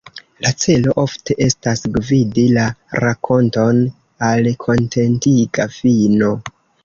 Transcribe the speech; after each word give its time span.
La 0.43 0.49
celo 0.61 0.93
ofte 1.01 1.35
estas 1.47 1.83
gvidi 1.97 2.45
la 2.55 2.63
rakonton 3.05 3.83
al 4.31 4.49
kontentiga 4.67 5.69
fino. 5.77 6.33